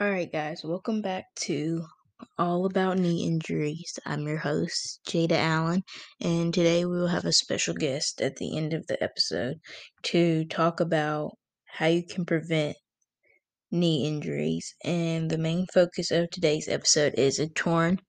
[0.00, 1.84] Alright, guys, welcome back to
[2.38, 3.98] All About Knee Injuries.
[4.06, 5.84] I'm your host, Jada Allen,
[6.20, 9.60] and today we will have a special guest at the end of the episode
[10.04, 11.36] to talk about
[11.66, 12.76] how you can prevent
[13.70, 14.74] knee injuries.
[14.84, 18.00] And the main focus of today's episode is a torn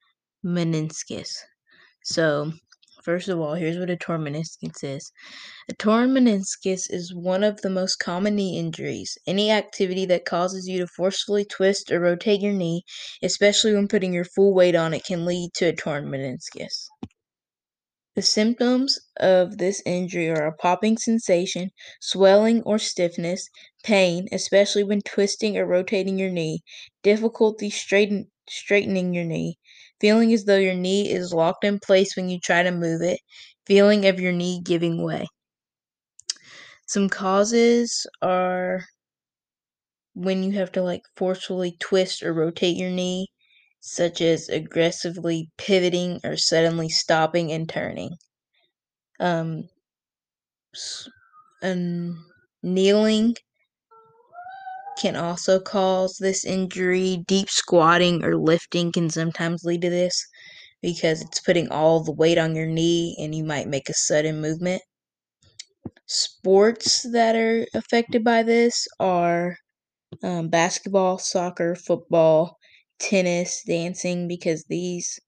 [0.45, 1.35] meniscus.
[2.03, 2.53] So,
[3.03, 5.11] First of all, here's what a torn meniscus is.
[5.69, 9.17] A torn meniscus is one of the most common knee injuries.
[9.25, 12.83] Any activity that causes you to forcefully twist or rotate your knee,
[13.23, 16.87] especially when putting your full weight on it, can lead to a torn meniscus.
[18.15, 23.47] The symptoms of this injury are a popping sensation, swelling or stiffness,
[23.83, 26.59] pain, especially when twisting or rotating your knee,
[27.03, 29.57] difficulty straighten, straightening your knee,
[30.01, 33.19] feeling as though your knee is locked in place when you try to move it,
[33.67, 35.27] feeling of your knee giving way.
[36.87, 38.83] Some causes are
[40.13, 43.27] when you have to like forcefully twist or rotate your knee,
[43.79, 48.11] such as aggressively pivoting or suddenly stopping and turning.
[49.19, 49.69] Um,
[51.61, 52.17] and
[52.63, 53.35] kneeling
[55.01, 57.23] can also cause this injury.
[57.27, 60.25] Deep squatting or lifting can sometimes lead to this
[60.81, 64.41] because it's putting all the weight on your knee and you might make a sudden
[64.41, 64.81] movement.
[66.05, 69.57] Sports that are affected by this are
[70.23, 72.57] um, basketball, soccer, football,
[72.99, 75.19] tennis, dancing, because these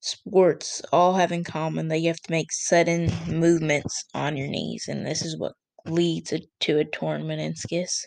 [0.00, 4.86] sports all have in common that you have to make sudden movements on your knees,
[4.88, 5.54] and this is what
[5.86, 8.04] leads to a torn meniscus.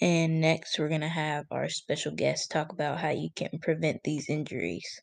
[0.00, 4.04] And next, we're going to have our special guest talk about how you can prevent
[4.04, 5.00] these injuries.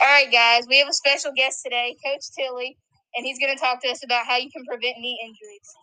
[0.00, 2.76] All right, guys, we have a special guest today, Coach Tilly,
[3.16, 5.74] and he's going to talk to us about how you can prevent knee injuries.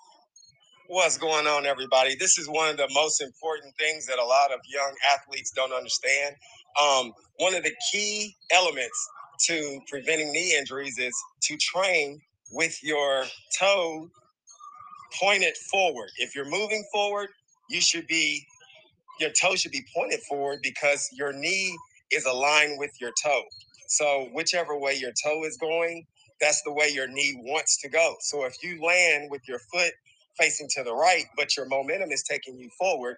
[0.87, 2.15] What's going on, everybody?
[2.15, 5.73] This is one of the most important things that a lot of young athletes don't
[5.73, 6.35] understand.
[6.81, 9.07] Um, one of the key elements
[9.47, 11.13] to preventing knee injuries is
[11.43, 12.19] to train
[12.51, 13.23] with your
[13.57, 14.09] toe
[15.19, 16.09] pointed forward.
[16.17, 17.29] If you're moving forward,
[17.69, 18.45] you should be,
[19.19, 21.77] your toe should be pointed forward because your knee
[22.11, 23.43] is aligned with your toe.
[23.89, 26.05] So, whichever way your toe is going,
[26.41, 28.15] that's the way your knee wants to go.
[28.21, 29.93] So, if you land with your foot
[30.39, 33.17] facing to the right, but your momentum is taking you forward,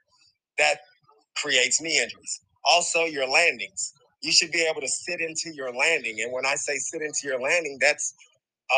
[0.57, 0.77] that
[1.37, 2.41] creates knee injuries.
[2.65, 3.93] Also, your landings.
[4.21, 6.21] You should be able to sit into your landing.
[6.21, 8.13] And when I say sit into your landing, that's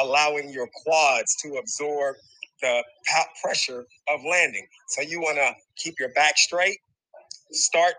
[0.01, 2.17] allowing your quads to absorb
[2.61, 2.83] the
[3.43, 4.67] pressure of landing.
[4.89, 6.77] So you want to keep your back straight,
[7.51, 7.95] start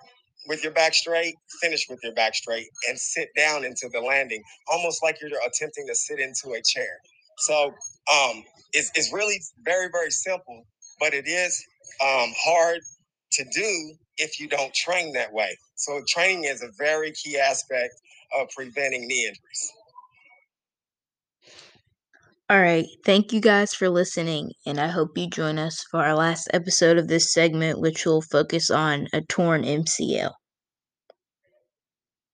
[0.49, 4.43] with your back straight, finish with your back straight, and sit down into the landing,
[4.71, 6.99] almost like you're attempting to sit into a chair.
[7.39, 7.67] So
[8.15, 10.67] um, it's, it's really very, very simple,
[11.01, 11.65] but it is
[12.03, 12.81] um, hard
[13.33, 15.57] to do if you don't train that way.
[15.75, 17.95] So training is a very key aspect
[18.39, 19.73] of preventing knee injuries.
[22.51, 22.87] All right.
[23.05, 26.99] Thank you guys for listening, and I hope you join us for our last episode
[26.99, 30.35] of this segment, which will focus on a torn MCL.